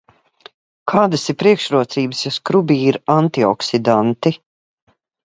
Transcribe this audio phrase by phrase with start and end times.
[0.91, 4.35] Kādas ir priekšrocības, ja skrubī ir antioksidanti?